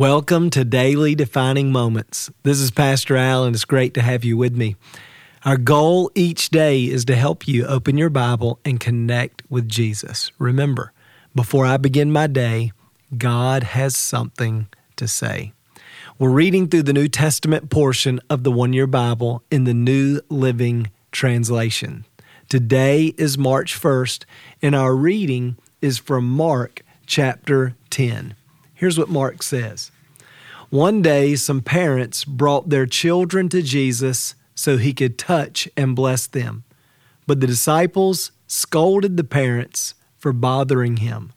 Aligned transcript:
Welcome 0.00 0.48
to 0.52 0.64
Daily 0.64 1.14
Defining 1.14 1.72
Moments. 1.72 2.30
This 2.42 2.58
is 2.58 2.70
Pastor 2.70 3.18
Al, 3.18 3.44
and 3.44 3.54
it's 3.54 3.66
great 3.66 3.92
to 3.92 4.00
have 4.00 4.24
you 4.24 4.34
with 4.34 4.56
me. 4.56 4.76
Our 5.44 5.58
goal 5.58 6.10
each 6.14 6.48
day 6.48 6.84
is 6.84 7.04
to 7.04 7.14
help 7.14 7.46
you 7.46 7.66
open 7.66 7.98
your 7.98 8.08
Bible 8.08 8.60
and 8.64 8.80
connect 8.80 9.42
with 9.50 9.68
Jesus. 9.68 10.32
Remember, 10.38 10.94
before 11.34 11.66
I 11.66 11.76
begin 11.76 12.10
my 12.12 12.28
day, 12.28 12.72
God 13.18 13.62
has 13.62 13.94
something 13.94 14.68
to 14.96 15.06
say. 15.06 15.52
We're 16.18 16.30
reading 16.30 16.68
through 16.68 16.84
the 16.84 16.94
New 16.94 17.08
Testament 17.08 17.68
portion 17.68 18.20
of 18.30 18.42
the 18.42 18.50
One 18.50 18.72
Year 18.72 18.86
Bible 18.86 19.42
in 19.50 19.64
the 19.64 19.74
New 19.74 20.22
Living 20.30 20.90
Translation. 21.12 22.06
Today 22.48 23.12
is 23.18 23.36
March 23.36 23.78
1st, 23.78 24.24
and 24.62 24.74
our 24.74 24.96
reading 24.96 25.58
is 25.82 25.98
from 25.98 26.26
Mark 26.26 26.80
chapter 27.04 27.76
10. 27.90 28.34
Here's 28.80 28.98
what 28.98 29.10
Mark 29.10 29.42
says 29.42 29.92
One 30.70 31.02
day, 31.02 31.36
some 31.36 31.60
parents 31.60 32.24
brought 32.24 32.70
their 32.70 32.86
children 32.86 33.50
to 33.50 33.60
Jesus 33.60 34.34
so 34.54 34.78
he 34.78 34.94
could 34.94 35.18
touch 35.18 35.68
and 35.76 35.94
bless 35.94 36.26
them. 36.26 36.64
But 37.26 37.40
the 37.40 37.46
disciples 37.46 38.32
scolded 38.46 39.18
the 39.18 39.24
parents 39.24 39.92
for 40.16 40.32
bothering 40.32 40.96
him. 40.96 41.34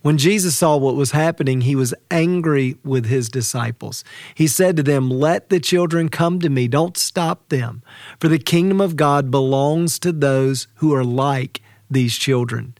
When 0.00 0.16
Jesus 0.16 0.56
saw 0.56 0.78
what 0.78 0.94
was 0.94 1.10
happening, 1.10 1.60
he 1.60 1.76
was 1.76 1.92
angry 2.10 2.78
with 2.82 3.04
his 3.04 3.28
disciples. 3.28 4.02
He 4.34 4.46
said 4.46 4.78
to 4.78 4.82
them, 4.82 5.10
Let 5.10 5.50
the 5.50 5.60
children 5.60 6.08
come 6.08 6.40
to 6.40 6.48
me, 6.48 6.66
don't 6.66 6.96
stop 6.96 7.50
them, 7.50 7.82
for 8.18 8.28
the 8.28 8.38
kingdom 8.38 8.80
of 8.80 8.96
God 8.96 9.30
belongs 9.30 9.98
to 9.98 10.12
those 10.12 10.66
who 10.76 10.94
are 10.94 11.04
like 11.04 11.60
these 11.90 12.16
children. 12.16 12.72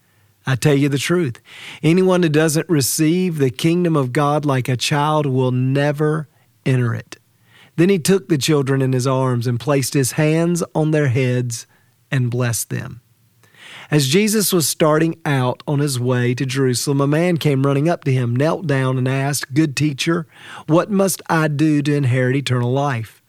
I 0.50 0.56
tell 0.56 0.74
you 0.74 0.88
the 0.88 0.98
truth. 0.98 1.40
Anyone 1.80 2.24
who 2.24 2.28
doesn't 2.28 2.68
receive 2.68 3.38
the 3.38 3.50
kingdom 3.50 3.94
of 3.94 4.12
God 4.12 4.44
like 4.44 4.68
a 4.68 4.76
child 4.76 5.24
will 5.24 5.52
never 5.52 6.26
enter 6.66 6.92
it. 6.92 7.18
Then 7.76 7.88
he 7.88 8.00
took 8.00 8.28
the 8.28 8.36
children 8.36 8.82
in 8.82 8.92
his 8.92 9.06
arms 9.06 9.46
and 9.46 9.60
placed 9.60 9.94
his 9.94 10.12
hands 10.12 10.64
on 10.74 10.90
their 10.90 11.06
heads 11.06 11.68
and 12.10 12.32
blessed 12.32 12.68
them. 12.68 13.00
As 13.92 14.08
Jesus 14.08 14.52
was 14.52 14.68
starting 14.68 15.20
out 15.24 15.62
on 15.68 15.78
his 15.78 16.00
way 16.00 16.34
to 16.34 16.44
Jerusalem, 16.44 17.00
a 17.00 17.06
man 17.06 17.36
came 17.36 17.64
running 17.64 17.88
up 17.88 18.02
to 18.02 18.12
him, 18.12 18.34
knelt 18.34 18.66
down, 18.66 18.98
and 18.98 19.06
asked, 19.06 19.54
Good 19.54 19.76
teacher, 19.76 20.26
what 20.66 20.90
must 20.90 21.22
I 21.30 21.46
do 21.46 21.80
to 21.82 21.94
inherit 21.94 22.34
eternal 22.34 22.72
life? 22.72 23.22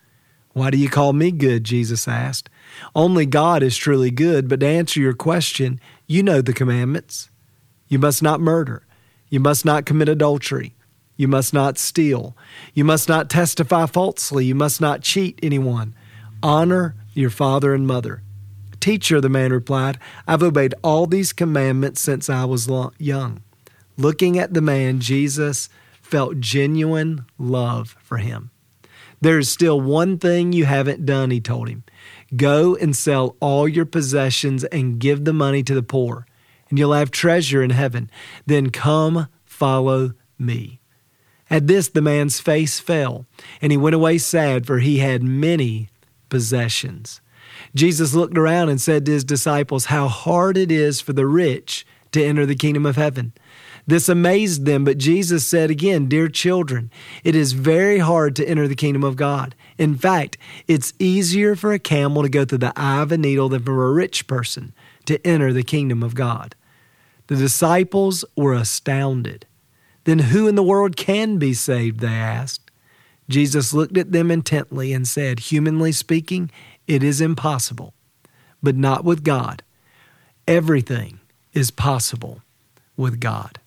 Why 0.53 0.71
do 0.71 0.77
you 0.77 0.89
call 0.89 1.13
me 1.13 1.31
good? 1.31 1.63
Jesus 1.65 2.07
asked. 2.07 2.49
Only 2.95 3.25
God 3.25 3.63
is 3.63 3.77
truly 3.77 4.11
good, 4.11 4.49
but 4.49 4.59
to 4.61 4.67
answer 4.67 4.99
your 4.99 5.13
question, 5.13 5.79
you 6.11 6.21
know 6.21 6.41
the 6.41 6.53
commandments. 6.53 7.29
You 7.87 7.97
must 7.97 8.21
not 8.21 8.41
murder. 8.41 8.85
You 9.29 9.39
must 9.39 9.63
not 9.63 9.85
commit 9.85 10.09
adultery. 10.09 10.75
You 11.15 11.29
must 11.29 11.53
not 11.53 11.77
steal. 11.77 12.35
You 12.73 12.83
must 12.83 13.07
not 13.07 13.29
testify 13.29 13.85
falsely. 13.85 14.45
You 14.45 14.55
must 14.55 14.81
not 14.81 15.01
cheat 15.01 15.39
anyone. 15.41 15.95
Honor 16.43 16.95
your 17.13 17.29
father 17.29 17.73
and 17.73 17.87
mother. 17.87 18.23
Teacher, 18.81 19.21
the 19.21 19.29
man 19.29 19.53
replied, 19.53 19.99
I've 20.27 20.43
obeyed 20.43 20.73
all 20.83 21.05
these 21.05 21.31
commandments 21.31 22.01
since 22.01 22.29
I 22.29 22.43
was 22.43 22.69
young. 22.97 23.43
Looking 23.97 24.37
at 24.37 24.53
the 24.53 24.61
man, 24.61 24.99
Jesus 24.99 25.69
felt 26.01 26.41
genuine 26.41 27.25
love 27.37 27.95
for 28.01 28.17
him. 28.17 28.49
There 29.21 29.37
is 29.37 29.49
still 29.49 29.79
one 29.79 30.17
thing 30.17 30.51
you 30.51 30.65
haven't 30.65 31.05
done, 31.05 31.29
he 31.29 31.39
told 31.39 31.69
him. 31.69 31.83
Go 32.35 32.75
and 32.75 32.95
sell 32.95 33.35
all 33.39 33.67
your 33.67 33.85
possessions 33.85 34.63
and 34.65 34.99
give 34.99 35.25
the 35.25 35.33
money 35.33 35.63
to 35.63 35.75
the 35.75 35.83
poor, 35.83 36.25
and 36.69 36.79
you'll 36.79 36.93
have 36.93 37.11
treasure 37.11 37.61
in 37.61 37.71
heaven. 37.71 38.09
Then 38.45 38.69
come 38.69 39.27
follow 39.43 40.13
me. 40.39 40.79
At 41.49 41.67
this, 41.67 41.89
the 41.89 42.01
man's 42.01 42.39
face 42.39 42.79
fell, 42.79 43.25
and 43.61 43.73
he 43.73 43.77
went 43.77 43.95
away 43.95 44.17
sad, 44.17 44.65
for 44.65 44.79
he 44.79 44.99
had 44.99 45.21
many 45.21 45.89
possessions. 46.29 47.19
Jesus 47.75 48.13
looked 48.13 48.37
around 48.37 48.69
and 48.69 48.79
said 48.79 49.05
to 49.05 49.11
his 49.11 49.25
disciples, 49.25 49.85
How 49.85 50.07
hard 50.07 50.55
it 50.55 50.71
is 50.71 51.01
for 51.01 51.11
the 51.11 51.27
rich 51.27 51.85
to 52.13 52.23
enter 52.23 52.45
the 52.45 52.55
kingdom 52.55 52.85
of 52.85 52.95
heaven. 52.95 53.33
This 53.87 54.07
amazed 54.07 54.65
them, 54.65 54.85
but 54.85 54.97
Jesus 54.97 55.45
said 55.45 55.71
again, 55.71 56.07
Dear 56.07 56.29
children, 56.29 56.91
it 57.23 57.35
is 57.35 57.53
very 57.53 57.99
hard 57.99 58.35
to 58.35 58.45
enter 58.45 58.67
the 58.67 58.75
kingdom 58.75 59.03
of 59.03 59.15
God. 59.15 59.55
In 59.77 59.95
fact, 59.95 60.37
it's 60.67 60.93
easier 60.99 61.55
for 61.55 61.73
a 61.73 61.79
camel 61.79 62.21
to 62.21 62.29
go 62.29 62.45
through 62.45 62.59
the 62.59 62.73
eye 62.75 63.01
of 63.01 63.11
a 63.11 63.17
needle 63.17 63.49
than 63.49 63.63
for 63.63 63.85
a 63.85 63.91
rich 63.91 64.27
person 64.27 64.73
to 65.05 65.25
enter 65.25 65.51
the 65.51 65.63
kingdom 65.63 66.03
of 66.03 66.15
God. 66.15 66.55
The 67.27 67.35
disciples 67.35 68.23
were 68.35 68.53
astounded. 68.53 69.45
Then 70.03 70.19
who 70.19 70.47
in 70.47 70.55
the 70.55 70.63
world 70.63 70.95
can 70.95 71.37
be 71.37 71.53
saved? 71.53 71.99
They 71.99 72.07
asked. 72.07 72.71
Jesus 73.29 73.73
looked 73.73 73.97
at 73.97 74.11
them 74.11 74.29
intently 74.29 74.93
and 74.93 75.07
said, 75.07 75.39
Humanly 75.39 75.91
speaking, 75.91 76.51
it 76.87 77.03
is 77.03 77.21
impossible, 77.21 77.93
but 78.61 78.75
not 78.75 79.05
with 79.05 79.23
God. 79.23 79.63
Everything 80.47 81.19
is 81.53 81.71
possible 81.71 82.41
with 82.97 83.19
God. 83.19 83.59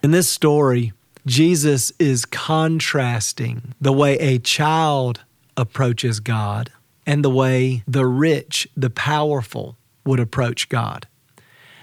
In 0.00 0.12
this 0.12 0.28
story, 0.28 0.92
Jesus 1.26 1.92
is 1.98 2.24
contrasting 2.24 3.74
the 3.80 3.92
way 3.92 4.16
a 4.18 4.38
child 4.38 5.22
approaches 5.56 6.20
God 6.20 6.70
and 7.04 7.24
the 7.24 7.30
way 7.30 7.82
the 7.88 8.06
rich, 8.06 8.68
the 8.76 8.90
powerful, 8.90 9.76
would 10.06 10.20
approach 10.20 10.68
God. 10.68 11.08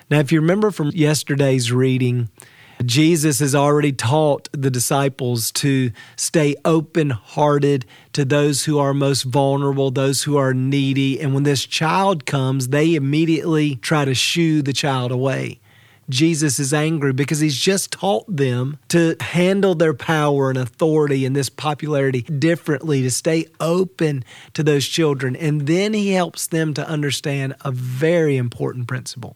Now, 0.09 0.19
if 0.19 0.31
you 0.31 0.39
remember 0.39 0.71
from 0.71 0.91
yesterday's 0.93 1.73
reading, 1.73 2.29
Jesus 2.85 3.39
has 3.39 3.53
already 3.53 3.91
taught 3.91 4.47
the 4.53 4.71
disciples 4.71 5.51
to 5.53 5.91
stay 6.15 6.55
open 6.63 7.09
hearted 7.09 7.85
to 8.13 8.23
those 8.23 8.63
who 8.63 8.79
are 8.79 8.93
most 8.93 9.23
vulnerable, 9.23 9.91
those 9.91 10.23
who 10.23 10.37
are 10.37 10.53
needy. 10.53 11.19
And 11.19 11.33
when 11.33 11.43
this 11.43 11.65
child 11.65 12.25
comes, 12.25 12.69
they 12.69 12.95
immediately 12.95 13.75
try 13.75 14.05
to 14.05 14.13
shoo 14.13 14.61
the 14.61 14.73
child 14.73 15.11
away. 15.11 15.59
Jesus 16.09 16.59
is 16.59 16.73
angry 16.73 17.13
because 17.13 17.39
he's 17.39 17.57
just 17.57 17.91
taught 17.91 18.25
them 18.27 18.77
to 18.89 19.15
handle 19.19 19.73
their 19.75 19.93
power 19.93 20.49
and 20.49 20.57
authority 20.57 21.25
and 21.25 21.35
this 21.35 21.49
popularity 21.49 22.21
differently, 22.21 23.01
to 23.01 23.09
stay 23.09 23.47
open 23.59 24.23
to 24.53 24.63
those 24.63 24.87
children. 24.87 25.35
And 25.35 25.67
then 25.67 25.93
he 25.93 26.11
helps 26.11 26.47
them 26.47 26.73
to 26.75 26.87
understand 26.87 27.55
a 27.61 27.71
very 27.71 28.37
important 28.37 28.87
principle 28.87 29.35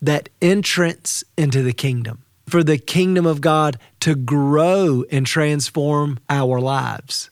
that 0.00 0.28
entrance 0.42 1.24
into 1.36 1.62
the 1.62 1.72
kingdom, 1.72 2.24
for 2.46 2.62
the 2.62 2.78
kingdom 2.78 3.26
of 3.26 3.40
God 3.40 3.78
to 4.00 4.14
grow 4.14 5.04
and 5.10 5.26
transform 5.26 6.18
our 6.28 6.60
lives, 6.60 7.30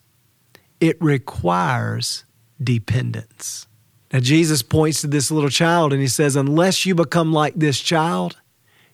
it 0.81 0.97
requires 1.01 2.25
dependence. 2.63 3.67
Now, 4.13 4.21
Jesus 4.21 4.63
points 4.63 5.01
to 5.01 5.07
this 5.07 5.31
little 5.31 5.51
child 5.51 5.93
and 5.93 6.03
he 6.03 6.09
says, 6.09 6.37
Unless 6.37 6.85
you 6.85 6.95
become 6.95 7.33
like 7.33 7.55
this 7.55 7.81
child, 7.81 8.37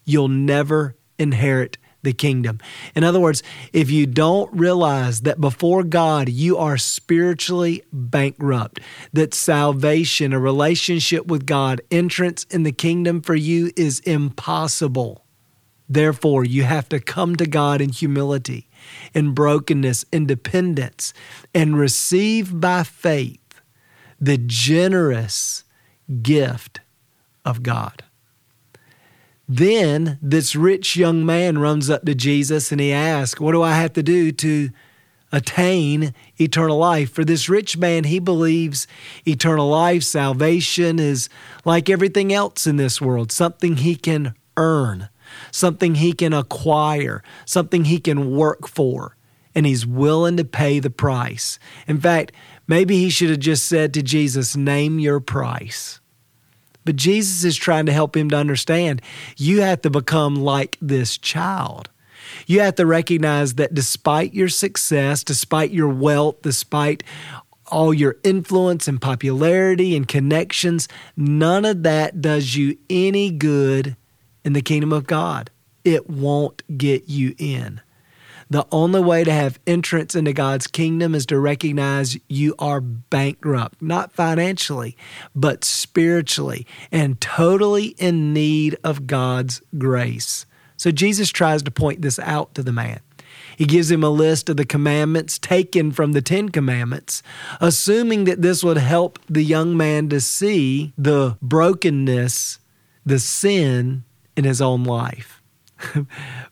you'll 0.05 0.29
never 0.29 0.97
inherit 1.19 1.77
the 2.03 2.13
kingdom. 2.13 2.61
In 2.95 3.03
other 3.03 3.19
words, 3.19 3.43
if 3.73 3.91
you 3.91 4.07
don't 4.07 4.53
realize 4.53 5.23
that 5.23 5.41
before 5.41 5.83
God 5.83 6.29
you 6.29 6.57
are 6.57 6.79
spiritually 6.79 7.83
bankrupt, 7.93 8.81
that 9.13 9.35
salvation, 9.35 10.33
a 10.33 10.39
relationship 10.39 11.27
with 11.27 11.45
God, 11.45 11.81
entrance 11.91 12.45
in 12.45 12.63
the 12.63 12.73
kingdom 12.73 13.21
for 13.21 13.35
you 13.35 13.73
is 13.77 14.01
impossible. 14.01 15.25
Therefore, 15.89 16.45
you 16.45 16.65
have 16.65 16.89
to 16.91 17.01
come 17.01 17.35
to 17.37 17.47
God 17.47 17.81
in 17.81 17.89
humility, 17.89 18.69
in 19.15 19.33
brokenness, 19.33 20.05
in 20.13 20.27
dependence, 20.27 21.15
and 21.55 21.79
receive 21.79 22.61
by 22.61 22.85
faith 22.85 23.41
the 24.21 24.39
generous 24.39 25.65
gift 26.23 26.81
of 27.45 27.63
God. 27.63 28.05
Then 29.49 30.19
this 30.21 30.55
rich 30.55 30.97
young 30.97 31.25
man 31.25 31.59
runs 31.59 31.89
up 31.89 32.05
to 32.05 32.15
Jesus 32.15 32.71
and 32.71 32.81
he 32.81 32.93
asks, 32.93 33.41
What 33.41 33.53
do 33.53 33.63
I 33.63 33.75
have 33.75 33.95
to 33.95 34.03
do 34.03 34.31
to 34.33 34.69
attain 35.33 36.13
eternal 36.39 36.77
life? 36.77 37.11
For 37.11 37.25
this 37.25 37.49
rich 37.49 37.79
man, 37.79 38.05
he 38.05 38.19
believes 38.19 38.87
eternal 39.27 39.69
life, 39.69 40.03
salvation 40.03 40.99
is 40.99 41.31
like 41.65 41.89
everything 41.89 42.31
else 42.33 42.67
in 42.67 42.77
this 42.77 43.01
world, 43.01 43.33
something 43.33 43.79
he 43.79 43.97
can 43.97 44.35
earn, 44.59 45.09
something 45.51 45.95
he 45.95 46.13
can 46.13 46.35
acquire, 46.35 47.23
something 47.47 47.87
he 47.87 47.99
can 48.01 48.31
work 48.31 48.69
for. 48.69 49.17
And 49.55 49.67
he's 49.67 49.87
willing 49.87 50.37
to 50.37 50.45
pay 50.45 50.79
the 50.79 50.91
price. 50.91 51.59
In 51.87 52.01
fact, 52.01 52.33
Maybe 52.69 52.99
he 52.99 53.09
should 53.09 53.31
have 53.31 53.41
just 53.41 53.65
said 53.65 53.95
to 53.95 54.03
Jesus, 54.03 54.55
Name 54.55 54.99
your 54.99 55.19
price. 55.19 56.01
But 56.85 56.97
Jesus 56.97 57.43
is 57.43 57.57
trying 57.57 57.87
to 57.87 57.93
help 57.93 58.17
him 58.17 58.31
to 58.31 58.37
understand 58.37 59.03
you 59.37 59.63
have 59.63 59.83
to 59.83 59.91
become 59.91 60.37
like 60.37 60.77
this 60.81 61.19
child. 61.19 61.89
You 62.47 62.61
have 62.61 62.75
to 62.77 62.87
recognize 62.87 63.55
that 63.55 63.75
despite 63.75 64.35
your 64.35 64.51
success, 64.51 65.25
despite 65.25 65.71
your 65.71 65.89
wealth, 65.89 66.43
despite 66.43 67.03
all 67.67 67.93
your 67.93 68.17
influence 68.23 68.87
and 68.87 69.01
popularity 69.01 69.97
and 69.97 70.07
connections, 70.07 70.89
none 71.17 71.65
of 71.65 71.83
that 71.85 72.21
does 72.21 72.55
you 72.55 72.77
any 72.89 73.31
good 73.31 73.97
in 74.45 74.53
the 74.53 74.63
kingdom 74.63 74.93
of 74.93 75.07
God. 75.07 75.51
It 75.85 76.09
won't 76.09 76.63
get 76.77 77.09
you 77.09 77.35
in. 77.39 77.81
The 78.51 78.67
only 78.73 79.01
way 79.01 79.25
to 79.25 79.33
have 79.33 79.61
entrance 79.67 80.15
into 80.15 80.33
God's 80.33 80.67
kingdom 80.67 81.15
is 81.15 81.27
to 81.27 81.39
recognize 81.39 82.17
you 82.29 82.55
are 82.59 82.81
bankrupt, 82.81 83.83
not 83.83 84.13
financially, 84.13 84.97
but 85.35 85.65
spiritually, 85.65 86.67
and 86.91 87.21
totally 87.21 87.89
in 87.99 88.33
need 88.33 88.77
of 88.83 89.07
God's 89.07 89.61
grace. 89.77 90.47
So 90.79 90.91
Jesus 90.91 91.29
tries 91.31 91.63
to 91.65 91.71
point 91.71 92.01
this 92.01 92.19
out 92.21 92.55
to 92.55 92.63
the 92.63 92.73
man. 92.73 93.01
He 93.57 93.67
gives 93.67 93.91
him 93.91 94.05
a 94.05 94.09
list 94.09 94.49
of 94.49 94.57
the 94.57 94.65
commandments 94.65 95.39
taken 95.39 95.91
from 95.91 96.13
the 96.13 96.23
Ten 96.23 96.49
Commandments, 96.49 97.23
assuming 97.61 98.25
that 98.25 98.41
this 98.41 98.63
would 98.63 98.79
help 98.79 99.19
the 99.29 99.43
young 99.43 99.77
man 99.77 100.09
to 100.11 100.21
see 100.21 100.93
the 100.97 101.37
brokenness, 101.43 102.61
the 103.05 103.19
sin 103.19 104.05
in 104.37 104.45
his 104.45 104.63
own 104.63 104.85
life. 104.85 105.38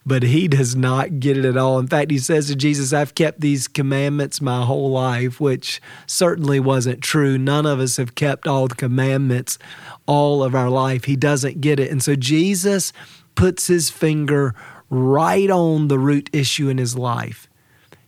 but 0.06 0.22
he 0.22 0.48
does 0.48 0.76
not 0.76 1.20
get 1.20 1.36
it 1.36 1.44
at 1.44 1.56
all. 1.56 1.78
In 1.78 1.86
fact, 1.86 2.10
he 2.10 2.18
says 2.18 2.48
to 2.48 2.56
Jesus, 2.56 2.92
I've 2.92 3.14
kept 3.14 3.40
these 3.40 3.68
commandments 3.68 4.40
my 4.40 4.64
whole 4.64 4.90
life, 4.90 5.40
which 5.40 5.80
certainly 6.06 6.60
wasn't 6.60 7.02
true. 7.02 7.38
None 7.38 7.66
of 7.66 7.80
us 7.80 7.96
have 7.96 8.14
kept 8.14 8.46
all 8.46 8.68
the 8.68 8.74
commandments 8.74 9.58
all 10.06 10.42
of 10.42 10.54
our 10.54 10.70
life. 10.70 11.04
He 11.04 11.16
doesn't 11.16 11.60
get 11.60 11.80
it. 11.80 11.90
And 11.90 12.02
so 12.02 12.14
Jesus 12.14 12.92
puts 13.34 13.66
his 13.66 13.90
finger 13.90 14.54
right 14.88 15.50
on 15.50 15.88
the 15.88 15.98
root 15.98 16.30
issue 16.32 16.68
in 16.68 16.78
his 16.78 16.96
life. 16.96 17.48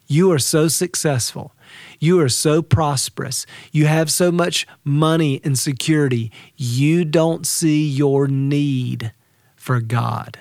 You 0.07 0.33
are 0.33 0.39
so 0.39 0.69
successful. 0.69 1.53
You 2.01 2.21
are 2.21 2.31
so 2.31 2.63
prosperous. 2.63 3.45
You 3.73 3.87
have 3.87 4.11
so 4.11 4.33
much 4.33 4.67
money 4.83 5.41
and 5.45 5.59
security. 5.59 6.33
You 6.57 7.05
don't 7.05 7.47
see 7.47 7.87
your 7.87 8.27
need 8.27 9.13
for 9.55 9.81
God. 9.81 10.39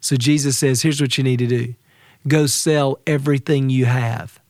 So 0.00 0.16
Jesus 0.16 0.58
says, 0.58 0.82
here's 0.82 1.00
what 1.00 1.18
you 1.18 1.24
need 1.24 1.38
to 1.38 1.46
do 1.46 1.74
go 2.26 2.46
sell 2.46 2.98
everything 3.06 3.70
you 3.70 3.86
have. 3.86 4.40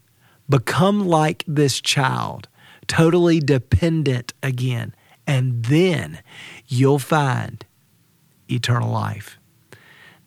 Become 0.49 1.07
like 1.07 1.45
this 1.47 1.81
child, 1.81 2.49
totally 2.89 3.39
dependent 3.39 4.33
again, 4.43 4.95
and 5.27 5.65
then 5.65 6.21
you'll 6.67 6.99
find 6.99 7.65
eternal 8.51 8.91
life. 8.91 9.39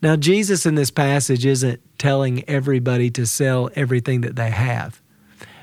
Now, 0.02 0.16
Jesus 0.16 0.66
in 0.66 0.76
this 0.76 0.92
passage 0.92 1.46
isn't 1.46 1.82
telling 1.98 2.48
everybody 2.50 3.10
to 3.12 3.26
sell 3.26 3.70
everything 3.76 4.22
that 4.22 4.36
they 4.36 4.50
have. 4.50 5.02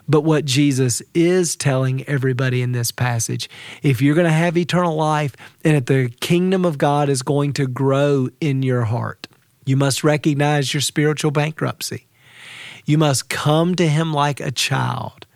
But 0.09 0.23
what 0.23 0.45
Jesus 0.45 1.03
is 1.15 1.55
telling 1.55 2.03
everybody 2.09 2.62
in 2.62 2.73
this 2.73 2.91
passage, 2.91 3.49
if 3.83 4.03
you're 4.03 4.15
going 4.15 4.27
to 4.27 4.33
have 4.33 4.57
eternal 4.57 4.97
life 4.97 5.37
and 5.62 5.77
if 5.77 5.85
the 5.87 6.09
kingdom 6.21 6.65
of 6.65 6.79
God 6.79 7.09
is 7.09 7.23
going 7.23 7.53
to 7.53 7.67
grow 7.67 8.29
in 8.41 8.62
your 8.62 8.85
heart, 8.85 9.29
you 9.70 9.76
must 9.76 10.02
recognize 10.02 10.75
your 10.75 10.81
spiritual 10.81 11.31
bankruptcy. 11.31 12.08
You 12.84 12.99
must 12.99 13.28
come 13.28 13.76
to 13.76 13.87
Him 13.87 14.12
like 14.12 14.40
a 14.40 14.50
child 14.50 15.26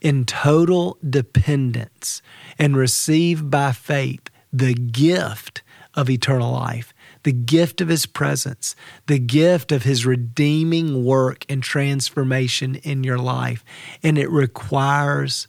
in 0.00 0.24
total 0.24 0.96
dependence 1.06 2.22
and 2.58 2.78
receive 2.78 3.50
by 3.50 3.72
faith 3.72 4.30
the 4.50 4.72
gift 4.72 5.60
of 5.92 6.08
eternal 6.08 6.50
life 6.50 6.94
the 7.24 7.32
gift 7.32 7.80
of 7.80 7.88
His 7.88 8.04
presence, 8.04 8.76
the 9.06 9.18
gift 9.18 9.72
of 9.72 9.82
His 9.82 10.04
redeeming 10.04 11.04
work 11.04 11.46
and 11.48 11.62
transformation 11.62 12.74
in 12.76 13.02
your 13.02 13.18
life. 13.18 13.64
And 14.02 14.18
it 14.18 14.30
requires 14.30 15.48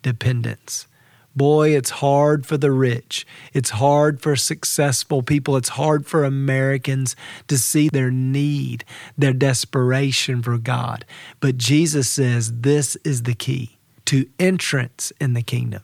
dependence. 0.00 0.86
Boy, 1.34 1.74
it's 1.74 1.90
hard 1.90 2.44
for 2.44 2.56
the 2.56 2.70
rich. 2.70 3.26
It's 3.54 3.70
hard 3.70 4.20
for 4.20 4.36
successful 4.36 5.22
people. 5.22 5.56
It's 5.56 5.70
hard 5.70 6.06
for 6.06 6.24
Americans 6.24 7.16
to 7.48 7.56
see 7.56 7.88
their 7.88 8.10
need, 8.10 8.84
their 9.16 9.32
desperation 9.32 10.42
for 10.42 10.58
God. 10.58 11.04
But 11.40 11.56
Jesus 11.56 12.08
says 12.08 12.60
this 12.60 12.96
is 12.96 13.22
the 13.22 13.34
key 13.34 13.78
to 14.06 14.28
entrance 14.38 15.12
in 15.20 15.32
the 15.32 15.42
kingdom. 15.42 15.82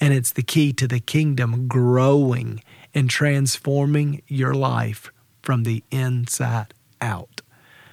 And 0.00 0.12
it's 0.12 0.32
the 0.32 0.42
key 0.42 0.72
to 0.74 0.88
the 0.88 1.00
kingdom 1.00 1.68
growing 1.68 2.62
and 2.94 3.08
transforming 3.08 4.22
your 4.26 4.54
life 4.54 5.12
from 5.42 5.62
the 5.62 5.84
inside 5.90 6.74
out. 7.00 7.42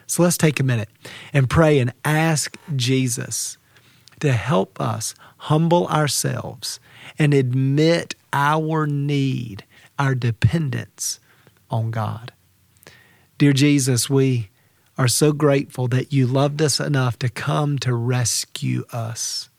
So 0.07 0.23
let's 0.23 0.37
take 0.37 0.59
a 0.59 0.63
minute 0.63 0.89
and 1.33 1.49
pray 1.49 1.79
and 1.79 1.93
ask 2.05 2.57
Jesus 2.75 3.57
to 4.19 4.33
help 4.33 4.79
us 4.81 5.13
humble 5.37 5.87
ourselves 5.87 6.79
and 7.19 7.33
admit 7.33 8.15
our 8.33 8.85
need, 8.87 9.63
our 9.99 10.15
dependence 10.15 11.19
on 11.69 11.91
God. 11.91 12.31
Dear 13.37 13.53
Jesus, 13.53 14.09
we 14.09 14.49
are 14.97 15.07
so 15.07 15.31
grateful 15.31 15.87
that 15.89 16.11
you 16.11 16.25
loved 16.25 16.61
us 16.61 16.79
enough 16.79 17.19
to 17.19 17.29
come 17.29 17.77
to 17.79 17.93
rescue 17.93 18.83
us. 18.91 19.49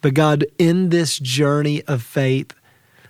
But 0.00 0.14
God, 0.14 0.46
in 0.58 0.90
this 0.90 1.18
journey 1.18 1.82
of 1.84 2.02
faith, 2.02 2.54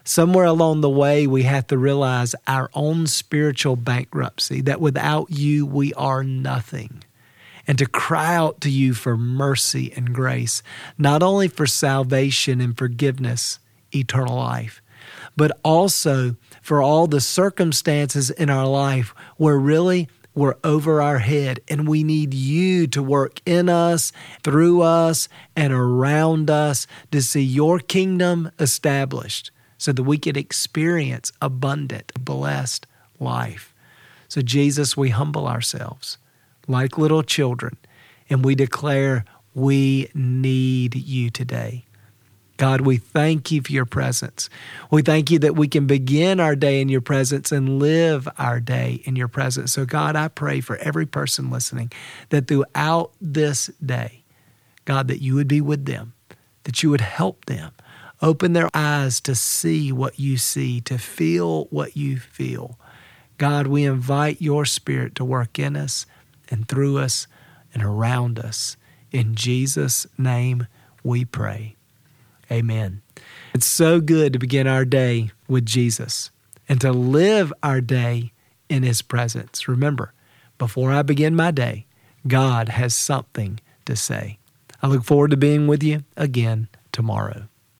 somewhere 0.04 0.46
along 0.46 0.80
the 0.80 0.90
way, 0.90 1.26
we 1.26 1.42
have 1.42 1.66
to 1.68 1.78
realize 1.78 2.34
our 2.46 2.70
own 2.74 3.06
spiritual 3.06 3.76
bankruptcy, 3.76 4.60
that 4.62 4.80
without 4.80 5.30
you, 5.30 5.66
we 5.66 5.92
are 5.94 6.24
nothing. 6.24 7.04
And 7.66 7.78
to 7.78 7.86
cry 7.86 8.34
out 8.34 8.60
to 8.62 8.70
you 8.70 8.92
for 8.92 9.16
mercy 9.16 9.92
and 9.94 10.12
grace, 10.12 10.62
not 10.98 11.22
only 11.22 11.48
for 11.48 11.66
salvation 11.66 12.60
and 12.60 12.76
forgiveness, 12.76 13.60
eternal 13.94 14.36
life, 14.36 14.82
but 15.36 15.58
also 15.64 16.36
for 16.60 16.82
all 16.82 17.06
the 17.06 17.20
circumstances 17.20 18.30
in 18.30 18.50
our 18.50 18.66
life 18.66 19.14
where 19.36 19.58
really 19.58 20.08
we're 20.34 20.56
over 20.64 21.02
our 21.02 21.18
head 21.18 21.60
and 21.68 21.86
we 21.86 22.02
need 22.02 22.32
you 22.32 22.86
to 22.86 23.02
work 23.02 23.40
in 23.44 23.68
us, 23.68 24.12
through 24.42 24.80
us, 24.82 25.28
and 25.54 25.72
around 25.72 26.48
us 26.50 26.86
to 27.10 27.20
see 27.20 27.42
your 27.42 27.78
kingdom 27.78 28.50
established 28.58 29.50
so 29.76 29.92
that 29.92 30.02
we 30.04 30.16
could 30.16 30.36
experience 30.36 31.32
abundant, 31.42 32.12
blessed 32.18 32.86
life. 33.20 33.74
So, 34.28 34.40
Jesus, 34.40 34.96
we 34.96 35.10
humble 35.10 35.46
ourselves 35.46 36.16
like 36.66 36.98
little 36.98 37.22
children 37.22 37.76
and 38.30 38.44
we 38.44 38.54
declare 38.54 39.24
we 39.54 40.10
need 40.14 40.94
you 40.94 41.30
today. 41.30 41.84
God, 42.56 42.82
we 42.82 42.98
thank 42.98 43.50
you 43.50 43.60
for 43.62 43.72
your 43.72 43.86
presence. 43.86 44.48
We 44.90 45.02
thank 45.02 45.30
you 45.30 45.38
that 45.40 45.56
we 45.56 45.66
can 45.66 45.86
begin 45.86 46.38
our 46.38 46.54
day 46.54 46.80
in 46.80 46.88
your 46.88 47.00
presence 47.00 47.50
and 47.50 47.78
live 47.80 48.28
our 48.38 48.60
day 48.60 49.02
in 49.04 49.16
your 49.16 49.26
presence. 49.26 49.72
So, 49.72 49.84
God, 49.84 50.14
I 50.14 50.28
pray 50.28 50.60
for 50.60 50.76
every 50.76 51.06
person 51.06 51.50
listening 51.50 51.90
that 52.28 52.46
throughout 52.46 53.12
this 53.20 53.66
day, 53.84 54.22
God, 54.84 55.08
that 55.08 55.20
you 55.20 55.34
would 55.34 55.48
be 55.48 55.60
with 55.60 55.86
them, 55.86 56.12
that 56.64 56.82
you 56.82 56.90
would 56.90 57.00
help 57.00 57.46
them, 57.46 57.72
Open 58.22 58.52
their 58.52 58.70
eyes 58.72 59.20
to 59.22 59.34
see 59.34 59.90
what 59.90 60.20
you 60.20 60.36
see, 60.36 60.80
to 60.82 60.96
feel 60.96 61.64
what 61.70 61.96
you 61.96 62.20
feel. 62.20 62.78
God, 63.36 63.66
we 63.66 63.84
invite 63.84 64.40
your 64.40 64.64
spirit 64.64 65.16
to 65.16 65.24
work 65.24 65.58
in 65.58 65.76
us 65.76 66.06
and 66.52 66.68
through 66.68 66.98
us 66.98 67.26
and 67.74 67.82
around 67.82 68.38
us. 68.38 68.76
In 69.10 69.34
Jesus' 69.34 70.06
name 70.16 70.68
we 71.02 71.24
pray. 71.24 71.74
Amen. 72.50 73.02
It's 73.54 73.66
so 73.66 74.00
good 74.00 74.32
to 74.34 74.38
begin 74.38 74.66
our 74.66 74.84
day 74.84 75.30
with 75.48 75.66
Jesus 75.66 76.30
and 76.68 76.80
to 76.82 76.92
live 76.92 77.52
our 77.62 77.80
day 77.80 78.32
in 78.68 78.82
his 78.82 79.02
presence. 79.02 79.66
Remember, 79.66 80.12
before 80.58 80.92
I 80.92 81.02
begin 81.02 81.34
my 81.34 81.50
day, 81.50 81.86
God 82.28 82.68
has 82.68 82.94
something 82.94 83.58
to 83.86 83.96
say. 83.96 84.38
I 84.82 84.86
look 84.86 85.04
forward 85.04 85.30
to 85.30 85.36
being 85.36 85.66
with 85.66 85.82
you 85.82 86.04
again 86.16 86.68
tomorrow. 86.92 87.48